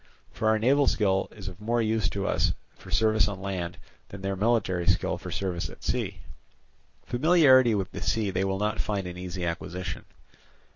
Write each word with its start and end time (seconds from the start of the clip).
For 0.31 0.47
our 0.47 0.57
naval 0.57 0.87
skill 0.87 1.27
is 1.29 1.47
of 1.47 1.61
more 1.61 1.79
use 1.79 2.09
to 2.09 2.25
us 2.25 2.53
for 2.75 2.89
service 2.89 3.27
on 3.27 3.39
land, 3.39 3.77
than 4.09 4.21
their 4.23 4.35
military 4.35 4.87
skill 4.87 5.19
for 5.19 5.29
service 5.29 5.69
at 5.69 5.83
sea. 5.83 6.21
Familiarity 7.05 7.75
with 7.75 7.91
the 7.91 8.01
sea 8.01 8.31
they 8.31 8.43
will 8.43 8.57
not 8.57 8.79
find 8.81 9.05
an 9.05 9.15
easy 9.15 9.45
acquisition. 9.45 10.05